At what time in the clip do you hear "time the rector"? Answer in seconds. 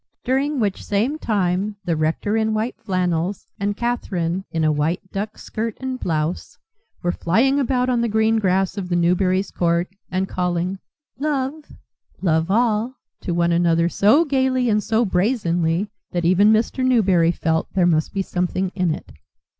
1.19-2.35